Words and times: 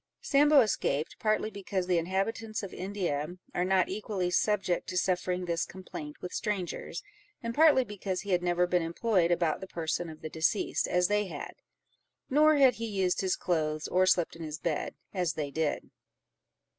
Sambo 0.23 0.61
escaped, 0.61 1.15
partly 1.19 1.51
because 1.51 1.85
the 1.85 1.99
inhabitants 1.99 2.63
of 2.63 2.73
India 2.73 3.37
are 3.53 3.63
not 3.63 3.87
equally 3.87 4.31
subject 4.31 4.89
to 4.89 4.97
suffering 4.97 5.45
this 5.45 5.63
complaint 5.63 6.23
with 6.23 6.33
strangers, 6.33 7.03
and 7.43 7.53
partly 7.53 7.83
because 7.83 8.21
he 8.21 8.31
had 8.31 8.41
never 8.41 8.65
been 8.65 8.81
employed 8.81 9.29
about 9.29 9.59
the 9.61 9.67
person 9.67 10.09
of 10.09 10.21
the 10.23 10.27
deceased 10.29 10.87
as 10.87 11.07
they 11.07 11.27
had, 11.27 11.53
nor 12.31 12.55
had 12.55 12.73
he 12.73 12.87
used 12.87 13.21
his 13.21 13.35
clothes, 13.35 13.87
nor 13.91 14.07
slept 14.07 14.35
in 14.35 14.41
his 14.41 14.57
bed, 14.57 14.95
as 15.13 15.33
they 15.33 15.51
did. 15.51 15.91